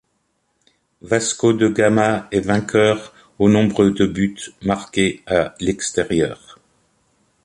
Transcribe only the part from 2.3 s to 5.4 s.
est vainqueur au nombre de buts marqués